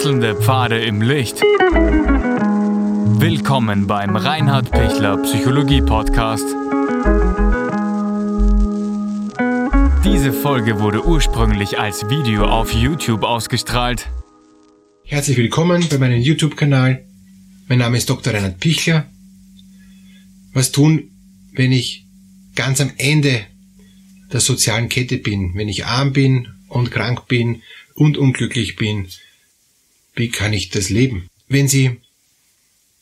[0.00, 1.42] Wechselnde Pfade im Licht.
[3.20, 6.46] Willkommen beim Reinhard Pichler Psychologie Podcast.
[10.02, 14.08] Diese Folge wurde ursprünglich als Video auf YouTube ausgestrahlt.
[15.04, 17.04] Herzlich willkommen bei meinem YouTube-Kanal.
[17.68, 18.32] Mein Name ist Dr.
[18.32, 19.06] Reinhard Pichler.
[20.54, 21.10] Was tun,
[21.52, 22.06] wenn ich
[22.54, 23.42] ganz am Ende
[24.32, 27.60] der sozialen Kette bin, wenn ich arm bin und krank bin
[27.94, 29.06] und unglücklich bin?
[30.20, 31.30] Wie kann ich das leben?
[31.48, 31.96] Wenn Sie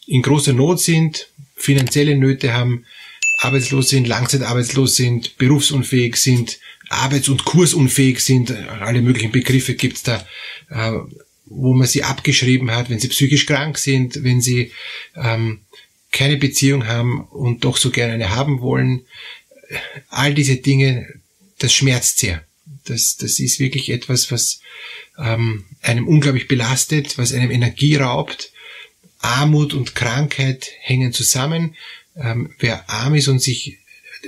[0.07, 2.87] in großer Not sind, finanzielle Nöte haben,
[3.41, 10.25] arbeitslos sind, langzeitarbeitslos sind, berufsunfähig sind, arbeits- und kursunfähig sind, alle möglichen Begriffe gibt's da,
[10.71, 10.93] äh,
[11.47, 14.71] wo man sie abgeschrieben hat, wenn sie psychisch krank sind, wenn sie
[15.17, 15.63] ähm,
[16.13, 19.03] keine Beziehung haben und doch so gerne eine haben wollen.
[20.09, 21.07] All diese Dinge,
[21.59, 22.45] das schmerzt sehr.
[22.91, 24.61] Das, das ist wirklich etwas, was
[25.19, 28.53] ähm, einem unglaublich belastet, was einem Energie raubt.
[29.21, 31.77] Armut und Krankheit hängen zusammen.
[32.17, 33.79] Ähm, wer arm ist und sich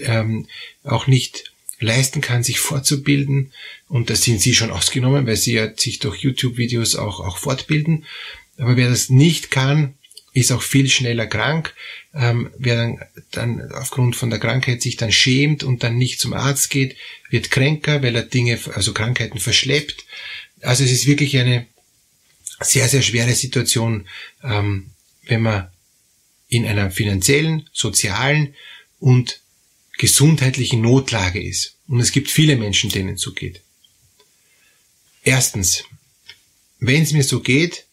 [0.02, 0.46] ähm,
[0.84, 3.52] auch nicht leisten kann, sich fortzubilden,
[3.88, 8.04] und da sind Sie schon ausgenommen, weil Sie ja sich durch YouTube-Videos auch, auch fortbilden.
[8.56, 9.94] Aber wer das nicht kann,
[10.40, 11.74] ist auch viel schneller krank.
[12.14, 12.98] Ähm, wer dann,
[13.30, 16.96] dann aufgrund von der Krankheit sich dann schämt und dann nicht zum Arzt geht,
[17.30, 20.04] wird kränker, weil er Dinge, also Krankheiten verschleppt.
[20.62, 21.66] Also es ist wirklich eine
[22.60, 24.08] sehr, sehr schwere Situation,
[24.42, 24.90] ähm,
[25.26, 25.68] wenn man
[26.48, 28.54] in einer finanziellen, sozialen
[28.98, 29.40] und
[29.98, 31.76] gesundheitlichen Notlage ist.
[31.86, 33.60] Und es gibt viele Menschen, denen es so geht.
[35.22, 35.84] Erstens,
[36.78, 37.84] wenn es mir so geht,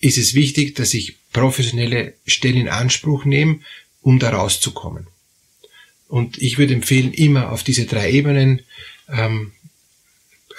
[0.00, 3.60] ist es wichtig, dass ich professionelle Stellen in Anspruch nehme,
[4.02, 5.06] um da rauszukommen.
[6.08, 8.62] Und ich würde empfehlen, immer auf diese drei Ebenen
[9.08, 9.52] ähm,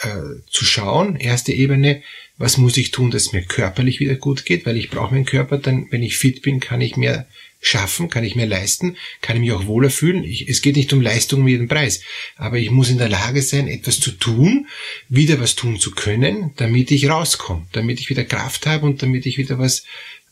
[0.01, 1.17] äh, zu schauen.
[1.17, 2.01] Erste Ebene,
[2.37, 5.57] was muss ich tun, dass mir körperlich wieder gut geht, weil ich brauche meinen Körper,
[5.57, 7.27] dann, wenn ich fit bin, kann ich mehr
[7.59, 10.23] schaffen, kann ich mehr leisten, kann ich mich auch wohler fühlen.
[10.23, 12.01] Ich, es geht nicht um Leistung um jeden Preis,
[12.35, 14.67] aber ich muss in der Lage sein, etwas zu tun,
[15.09, 19.27] wieder was tun zu können, damit ich rauskomme, damit ich wieder Kraft habe und damit
[19.27, 19.83] ich wieder was,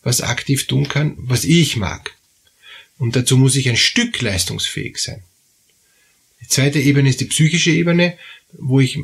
[0.04, 2.16] was aktiv tun kann, was ich mag.
[2.98, 5.24] Und dazu muss ich ein Stück leistungsfähig sein.
[6.42, 8.18] Die zweite Ebene ist die psychische Ebene,
[8.54, 9.00] wo ich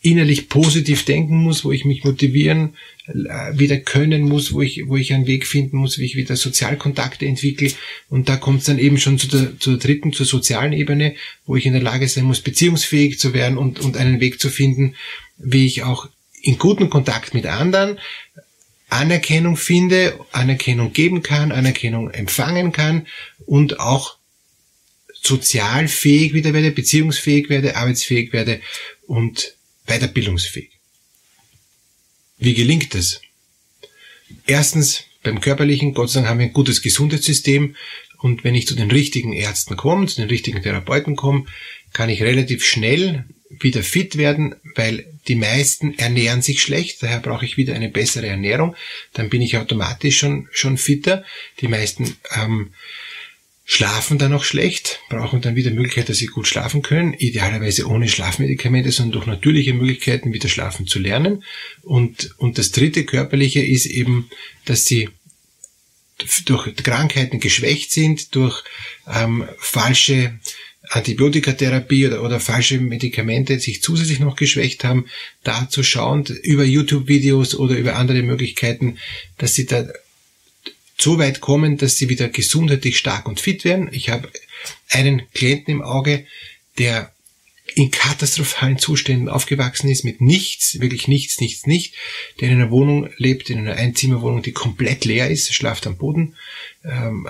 [0.00, 2.74] innerlich positiv denken muss, wo ich mich motivieren,
[3.06, 6.36] äh, wieder können muss, wo ich, wo ich einen Weg finden muss, wie ich wieder
[6.36, 7.72] Sozialkontakte entwickle.
[8.08, 11.14] Und da kommt es dann eben schon zu der, zur dritten, zur sozialen Ebene,
[11.46, 14.50] wo ich in der Lage sein muss, beziehungsfähig zu werden und, und einen Weg zu
[14.50, 14.94] finden,
[15.38, 16.08] wie ich auch
[16.42, 17.98] in guten Kontakt mit anderen
[18.92, 23.06] Anerkennung finde, Anerkennung geben kann, Anerkennung empfangen kann
[23.46, 24.18] und auch
[25.22, 28.60] sozial fähig wieder werde, beziehungsfähig werde, arbeitsfähig werde
[29.06, 30.70] und weiterbildungsfähig.
[32.38, 33.20] Wie gelingt es?
[34.46, 37.76] Erstens, beim körperlichen, Gott sei Dank haben wir ein gutes Gesundheitssystem
[38.18, 41.46] und wenn ich zu den richtigen Ärzten komme, zu den richtigen Therapeuten komme,
[41.92, 43.24] kann ich relativ schnell
[43.60, 48.26] wieder fit werden, weil die meisten ernähren sich schlecht, daher brauche ich wieder eine bessere
[48.26, 48.74] Ernährung,
[49.12, 51.24] dann bin ich automatisch schon, schon fitter.
[51.60, 52.72] Die meisten ähm,
[53.64, 58.08] schlafen dann auch schlecht, brauchen dann wieder Möglichkeit, dass sie gut schlafen können, idealerweise ohne
[58.08, 61.44] Schlafmedikamente, sondern durch natürliche Möglichkeiten wieder schlafen zu lernen.
[61.82, 64.28] Und, und das dritte körperliche ist eben,
[64.64, 65.08] dass sie
[66.44, 68.62] durch Krankheiten geschwächt sind, durch
[69.12, 70.38] ähm, falsche
[70.88, 75.06] Antibiotikatherapie oder, oder falsche Medikamente sich zusätzlich noch geschwächt haben,
[75.44, 78.98] da zu schauen, über YouTube-Videos oder über andere Möglichkeiten,
[79.38, 79.86] dass sie da
[80.98, 83.88] so weit kommen, dass sie wieder gesundheitlich stark und fit werden.
[83.92, 84.28] Ich habe
[84.90, 86.26] einen Klienten im Auge,
[86.78, 87.12] der
[87.74, 91.94] in katastrophalen Zuständen aufgewachsen ist, mit nichts, wirklich nichts, nichts, nicht,
[92.40, 96.36] der in einer Wohnung lebt, in einer Einzimmerwohnung, die komplett leer ist, schlaft am Boden.
[96.84, 97.28] Ähm,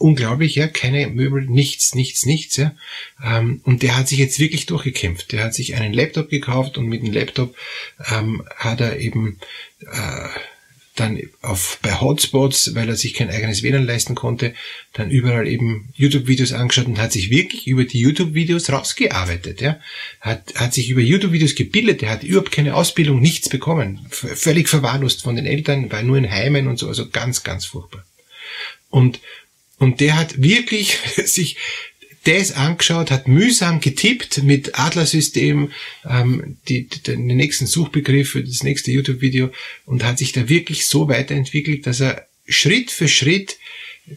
[0.00, 2.74] unglaublich, ja, keine Möbel, nichts, nichts, nichts, ja.
[3.22, 5.32] Ähm, und der hat sich jetzt wirklich durchgekämpft.
[5.32, 7.54] Der hat sich einen Laptop gekauft und mit dem Laptop
[8.10, 9.38] ähm, hat er eben
[9.80, 10.28] äh,
[10.96, 14.54] dann auf, bei Hotspots, weil er sich kein eigenes WLAN leisten konnte,
[14.92, 19.78] dann überall eben YouTube-Videos angeschaut und hat sich wirklich über die YouTube-Videos rausgearbeitet, ja.
[20.20, 24.06] Hat, hat sich über YouTube-Videos gebildet, er hat überhaupt keine Ausbildung, nichts bekommen.
[24.10, 27.66] V völlig verwahrlost von den Eltern, war nur in Heimen und so, also ganz, ganz
[27.66, 28.04] furchtbar.
[28.88, 29.20] Und,
[29.80, 31.56] und der hat wirklich sich
[32.24, 35.72] das angeschaut, hat mühsam getippt mit Adler-System
[36.08, 39.50] ähm, die, die, den nächsten Suchbegriff für das nächste YouTube-Video
[39.86, 43.56] und hat sich da wirklich so weiterentwickelt, dass er Schritt für Schritt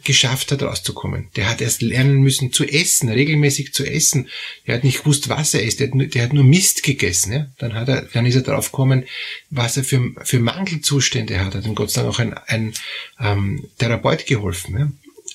[0.03, 1.29] geschafft hat, rauszukommen.
[1.35, 4.27] Der hat erst lernen müssen zu essen, regelmäßig zu essen.
[4.65, 5.79] Der hat nicht gewusst, was er isst.
[5.79, 7.31] Der hat nur, der hat nur Mist gegessen.
[7.31, 7.47] Ja?
[7.59, 9.05] Dann hat er, dann ist er drauf gekommen,
[9.49, 11.53] was er für, für Mangelzustände hat.
[11.53, 12.73] Hat ihm Gott sei Dank auch ein, ein
[13.19, 14.77] ähm, Therapeut geholfen.
[14.77, 14.91] Ja?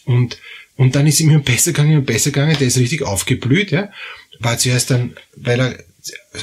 [0.08, 0.38] Und,
[0.76, 2.56] und dann ist ihm besser gegangen und besser gegangen.
[2.58, 3.70] Der ist richtig aufgeblüht.
[3.70, 3.92] Ja?
[4.40, 5.78] War zuerst dann, weil er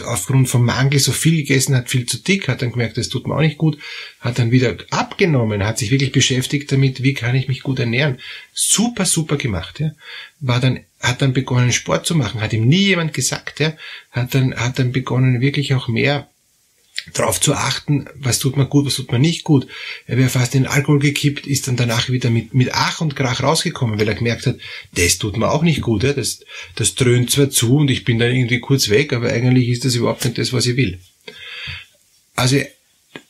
[0.06, 3.26] aufgrund vom Mangel so viel gegessen hat, viel zu dick, hat dann gemerkt, das tut
[3.26, 3.80] mir auch nicht gut,
[4.20, 8.20] hat dann wieder abgenommen, hat sich wirklich beschäftigt damit, wie kann ich mich gut ernähren.
[8.54, 9.92] Super, super gemacht, ja.
[10.40, 13.74] War dann, hat dann begonnen Sport zu machen, hat ihm nie jemand gesagt, ja.
[14.12, 16.30] Hat dann, hat dann begonnen wirklich auch mehr
[17.14, 19.68] darauf zu achten, was tut man gut, was tut man nicht gut.
[20.08, 23.44] Er wäre fast in Alkohol gekippt, ist dann danach wieder mit, mit Ach und Krach
[23.44, 24.58] rausgekommen, weil er gemerkt hat,
[24.94, 26.04] das tut mir auch nicht gut.
[26.04, 26.14] Ja?
[26.14, 26.40] Das,
[26.76, 29.96] das dröhnt zwar zu und ich bin dann irgendwie kurz weg, aber eigentlich ist das
[29.96, 31.00] überhaupt nicht das, was ich will.
[32.36, 32.62] Also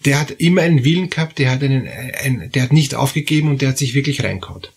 [0.06, 3.62] der hat immer einen Willen gehabt, der hat, einen, ein, der hat nicht aufgegeben und
[3.62, 4.71] der hat sich wirklich reinkaut.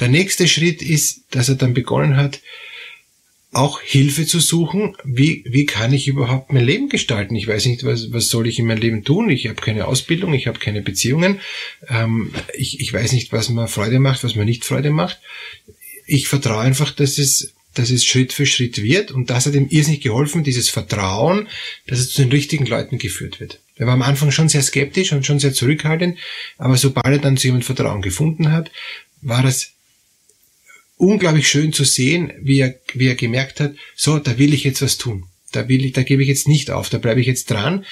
[0.00, 2.40] Der nächste Schritt ist, dass er dann begonnen hat,
[3.52, 7.34] auch Hilfe zu suchen, wie, wie kann ich überhaupt mein Leben gestalten?
[7.34, 9.28] Ich weiß nicht, was, was soll ich in meinem Leben tun?
[9.28, 11.40] Ich habe keine Ausbildung, ich habe keine Beziehungen,
[11.88, 15.20] ähm, ich, ich weiß nicht, was mir Freude macht, was mir nicht Freude macht.
[16.06, 19.66] Ich vertraue einfach, dass es, dass es Schritt für Schritt wird und das hat ihm
[19.68, 21.48] irrsinnig geholfen, dieses Vertrauen,
[21.88, 23.58] dass es zu den richtigen Leuten geführt wird.
[23.74, 26.18] Er war am Anfang schon sehr skeptisch und schon sehr zurückhaltend,
[26.56, 28.70] aber sobald er dann zu jemandem Vertrauen gefunden hat,
[29.22, 29.72] war das
[31.00, 34.82] unglaublich schön zu sehen, wie er, wie er gemerkt hat, so, da will ich jetzt
[34.82, 35.24] was tun.
[35.52, 37.84] Da will ich, da gebe ich jetzt nicht auf, da bleibe ich jetzt dran.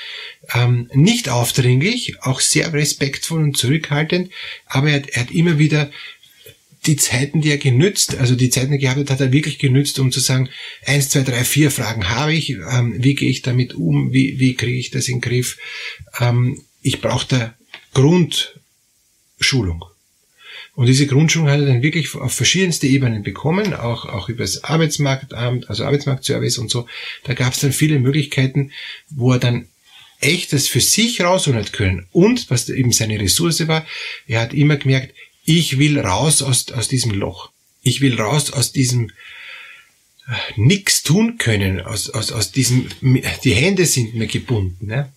[0.54, 4.30] Ähm, nicht aufdringlich, auch sehr respektvoll und zurückhaltend,
[4.66, 5.90] aber er, er hat immer wieder
[6.86, 9.58] die Zeiten, die er genützt, also die Zeiten, die er gehabt hat, hat er wirklich
[9.58, 10.48] genützt, um zu sagen,
[10.84, 14.54] eins, zwei, drei, vier Fragen habe ich, ähm, wie gehe ich damit um, wie, wie
[14.54, 15.58] kriege ich das in den Griff.
[16.20, 17.54] Ähm, ich brauche da
[17.94, 19.84] Grundschulung.
[20.78, 24.62] Und diese Grundschulung hat er dann wirklich auf verschiedenste Ebenen bekommen, auch, auch über das
[24.62, 26.86] Arbeitsmarktamt, also Arbeitsmarktservice und so.
[27.24, 28.70] Da gab es dann viele Möglichkeiten,
[29.10, 29.66] wo er dann
[30.20, 32.06] echt das für sich rausholen hat können.
[32.12, 33.84] Und was eben seine Ressource war,
[34.28, 37.50] er hat immer gemerkt, ich will raus aus, aus diesem Loch.
[37.82, 39.10] Ich will raus aus diesem
[40.28, 42.86] äh, nix tun können, aus, aus, aus diesem,
[43.42, 44.86] die Hände sind mir gebunden.
[44.86, 45.12] Ne?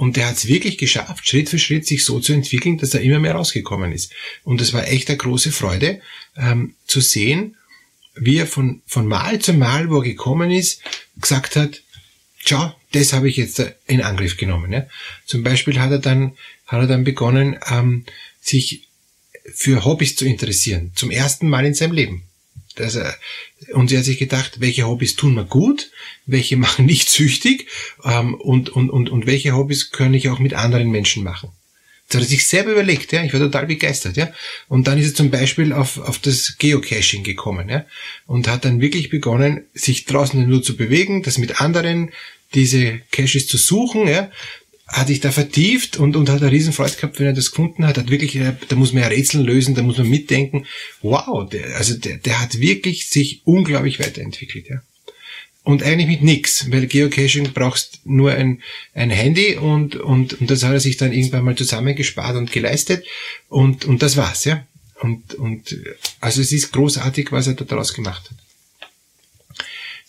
[0.00, 3.02] Und der hat es wirklich geschafft, Schritt für Schritt sich so zu entwickeln, dass er
[3.02, 4.10] immer mehr rausgekommen ist.
[4.44, 6.00] Und es war echt eine große Freude
[6.38, 7.58] ähm, zu sehen,
[8.14, 10.80] wie er von, von Mal zu Mal, wo er gekommen ist,
[11.20, 11.82] gesagt hat,
[12.38, 14.72] schau, das habe ich jetzt in Angriff genommen.
[14.72, 14.86] Ja.
[15.26, 16.32] Zum Beispiel hat er dann,
[16.64, 18.06] hat er dann begonnen, ähm,
[18.40, 18.88] sich
[19.52, 20.92] für Hobbys zu interessieren.
[20.94, 22.22] Zum ersten Mal in seinem Leben.
[22.76, 22.98] Das,
[23.72, 25.90] und sie hat sich gedacht, welche Hobbys tun mir gut,
[26.26, 27.66] welche machen nicht süchtig
[28.04, 31.50] ähm, und, und, und, und welche Hobbys kann ich auch mit anderen Menschen machen.
[32.08, 33.22] Das hat er sich selber überlegt, ja.
[33.22, 34.32] Ich war total begeistert, ja.
[34.66, 37.86] Und dann ist er zum Beispiel auf, auf das Geocaching gekommen, ja.
[38.26, 42.10] Und hat dann wirklich begonnen, sich draußen nur zu bewegen, das mit anderen
[42.52, 44.30] diese Caches zu suchen, ja
[44.92, 47.86] hat sich da vertieft und, und hat eine riesen Freude gehabt, wenn er das gefunden
[47.86, 47.96] hat.
[47.96, 50.66] Hat wirklich, äh, da muss man ja Rätsel lösen, da muss man mitdenken.
[51.00, 54.82] Wow, der, also der, der hat wirklich sich unglaublich weiterentwickelt, ja.
[55.62, 58.62] Und eigentlich mit nix, weil Geocaching brauchst nur ein,
[58.94, 63.04] ein Handy und, und, und das hat er sich dann irgendwann mal zusammengespart und geleistet
[63.48, 64.66] und, und das war's, ja.
[65.00, 65.76] Und, und,
[66.20, 68.38] also es ist großartig, was er da daraus gemacht hat.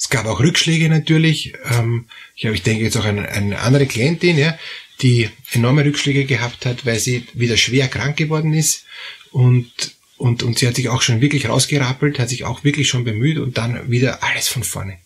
[0.01, 1.53] Es gab auch Rückschläge natürlich.
[1.69, 2.06] Ähm,
[2.36, 4.58] ich, ich denke jetzt auch an eine andere Klientin, ja,
[5.03, 8.86] die enorme Rückschläge gehabt hat, weil sie wieder schwer krank geworden ist
[9.31, 13.03] und und, und sie hat sich auch schon wirklich rausgerappelt, hat sich auch wirklich schon
[13.03, 15.00] bemüht und dann wieder alles von vorne.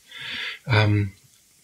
[0.68, 1.14] Ähm,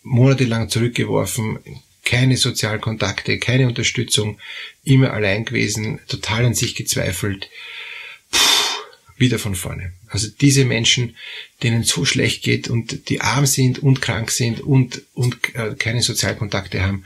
[0.03, 1.59] monatelang zurückgeworfen,
[2.05, 4.39] keine Sozialkontakte, keine Unterstützung,
[4.85, 7.49] immer allein gewesen, total an sich gezweifelt
[9.21, 9.93] wieder von vorne.
[10.07, 11.15] Also diese Menschen,
[11.63, 16.01] denen so schlecht geht und die arm sind und krank sind und, und äh, keine
[16.01, 17.05] Sozialkontakte haben,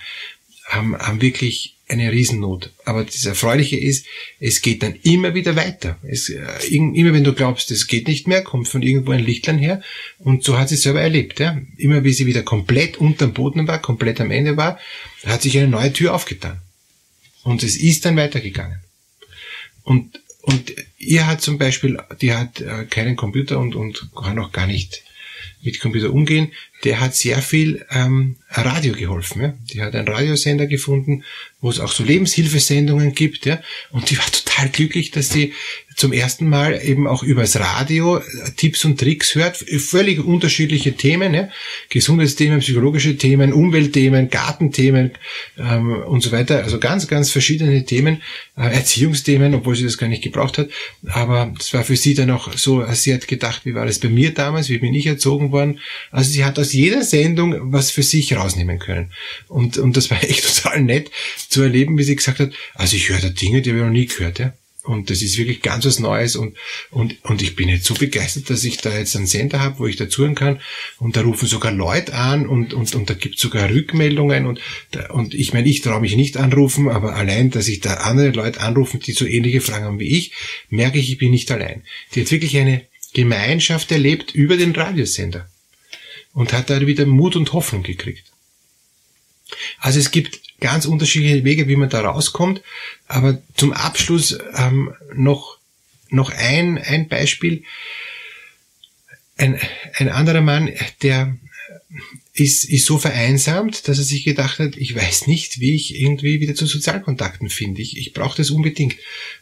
[0.65, 2.71] haben, haben wirklich eine Riesennot.
[2.83, 4.07] Aber das Erfreuliche ist,
[4.39, 5.99] es geht dann immer wieder weiter.
[6.01, 6.41] Es, äh,
[6.71, 9.83] immer wenn du glaubst, es geht nicht mehr, kommt von irgendwo ein Lichtlein her.
[10.17, 11.39] Und so hat sie es selber erlebt.
[11.39, 11.61] Ja.
[11.77, 14.79] Immer wie sie wieder komplett unterm Boden war, komplett am Ende war,
[15.25, 16.59] hat sich eine neue Tür aufgetan.
[17.43, 18.79] Und es ist dann weitergegangen.
[19.83, 24.51] Und und ihr hat zum Beispiel, die hat äh, keinen Computer und, und kann auch
[24.51, 25.03] gar nicht
[25.65, 26.51] mit Computer umgehen,
[26.83, 29.41] der hat sehr viel ähm, Radio geholfen.
[29.41, 29.53] Ja?
[29.73, 31.23] Die hat einen Radiosender gefunden,
[31.59, 33.45] wo es auch so Lebenshilfesendungen gibt.
[33.45, 33.59] Ja?
[33.91, 35.53] Und die war total glücklich, dass sie
[35.95, 38.23] zum ersten Mal eben auch übers Radio äh,
[38.57, 41.49] Tipps und Tricks hört, völlig unterschiedliche Themen, ja?
[41.89, 45.11] Gesundheitsthemen, psychologische Themen, Umweltthemen, Gartenthemen
[45.57, 46.63] ähm, und so weiter.
[46.63, 48.21] Also ganz, ganz verschiedene Themen,
[48.57, 50.69] äh, Erziehungsthemen, obwohl sie das gar nicht gebraucht hat.
[51.07, 54.09] Aber das war für sie dann auch so, sie hat gedacht, wie war das bei
[54.09, 55.54] mir damals, wie bin ich erzogen worden.
[56.11, 59.11] Also sie hat aus jeder Sendung was für sich rausnehmen können.
[59.47, 61.11] Und, und das war echt total nett
[61.49, 63.91] zu erleben, wie sie gesagt hat, also ich höre da Dinge, die habe ich noch
[63.91, 64.39] nie gehört.
[64.39, 64.53] Ja?
[64.85, 66.55] Und das ist wirklich ganz was Neues und,
[66.91, 69.87] und, und ich bin jetzt so begeistert, dass ich da jetzt einen Sender habe, wo
[69.87, 70.59] ich dazuhören kann
[70.99, 74.59] und da rufen sogar Leute an und, und, und da gibt sogar Rückmeldungen und,
[75.09, 78.61] und ich meine, ich traue mich nicht anrufen, aber allein, dass ich da andere Leute
[78.61, 80.33] anrufen, die so ähnliche Fragen haben wie ich,
[80.69, 81.81] merke ich, ich bin nicht allein.
[82.13, 82.83] Die hat wirklich eine
[83.15, 85.49] Gemeinschaft erlebt über den Radiosender
[86.33, 88.31] und hat da wieder Mut und Hoffnung gekriegt.
[89.79, 92.61] Also es gibt ganz unterschiedliche Wege, wie man da rauskommt.
[93.07, 95.57] Aber zum Abschluss ähm, noch,
[96.09, 97.63] noch ein, ein Beispiel.
[99.37, 99.59] Ein,
[99.95, 101.37] ein anderer Mann, der
[102.33, 106.41] ist, ist so vereinsamt, dass er sich gedacht hat, ich weiß nicht, wie ich irgendwie
[106.41, 107.81] wieder zu Sozialkontakten finde.
[107.81, 108.95] Ich, ich brauche das unbedingt.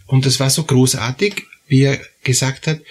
[0.06, 2.82] Und das war so großartig, wie er gesagt hat,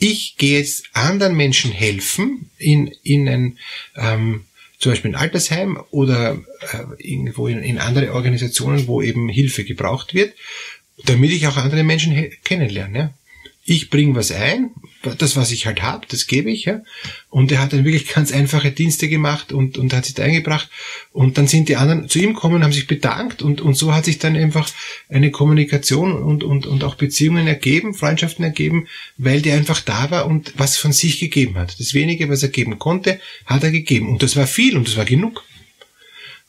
[0.00, 3.58] ich gehe jetzt anderen Menschen helfen in, in ein,
[3.96, 4.46] ähm,
[4.78, 6.38] zum Beispiel ein Altersheim oder
[6.72, 10.34] äh, irgendwo in, in andere Organisationen, wo eben Hilfe gebraucht wird,
[11.04, 12.98] damit ich auch andere Menschen kennenlerne.
[12.98, 13.14] Ja?
[13.72, 14.70] Ich bringe was ein,
[15.18, 16.82] das, was ich halt habe, das gebe ich, ja.
[17.28, 20.68] Und er hat dann wirklich ganz einfache Dienste gemacht und, und hat sich da eingebracht.
[21.12, 24.06] Und dann sind die anderen zu ihm gekommen, haben sich bedankt und, und so hat
[24.06, 24.68] sich dann einfach
[25.08, 30.26] eine Kommunikation und, und, und auch Beziehungen ergeben, Freundschaften ergeben, weil der einfach da war
[30.26, 31.78] und was von sich gegeben hat.
[31.78, 34.08] Das wenige, was er geben konnte, hat er gegeben.
[34.08, 35.44] Und das war viel und das war genug.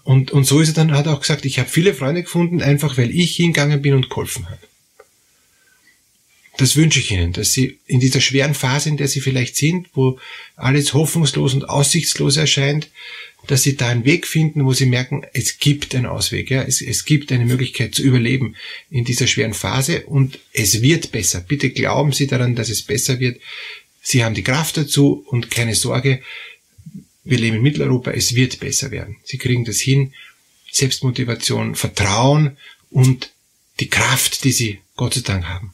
[0.03, 2.63] Und, und so ist er dann, hat er auch gesagt, ich habe viele Freunde gefunden,
[2.63, 4.70] einfach weil ich hingegangen bin und geholfen habe
[6.61, 9.89] das wünsche ich Ihnen, dass Sie in dieser schweren Phase, in der Sie vielleicht sind,
[9.93, 10.19] wo
[10.55, 12.89] alles hoffnungslos und aussichtslos erscheint,
[13.47, 16.81] dass Sie da einen Weg finden, wo Sie merken, es gibt einen Ausweg, ja, es,
[16.81, 18.55] es gibt eine Möglichkeit zu überleben
[18.91, 21.41] in dieser schweren Phase und es wird besser.
[21.41, 23.41] Bitte glauben Sie daran, dass es besser wird.
[24.03, 26.21] Sie haben die Kraft dazu und keine Sorge,
[27.23, 29.17] wir leben in Mitteleuropa, es wird besser werden.
[29.23, 30.13] Sie kriegen das hin.
[30.71, 32.57] Selbstmotivation, Vertrauen
[32.89, 33.31] und
[33.79, 35.73] die Kraft, die Sie Gott sei Dank haben.